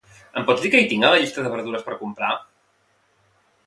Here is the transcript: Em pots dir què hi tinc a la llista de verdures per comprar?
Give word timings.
Em 0.39 0.45
pots 0.47 0.63
dir 0.63 0.71
què 0.75 0.81
hi 0.85 0.87
tinc 0.95 1.07
a 1.09 1.13
la 1.17 1.21
llista 1.25 1.45
de 1.45 1.53
verdures 1.59 1.87
per 1.91 2.01
comprar? 2.03 2.35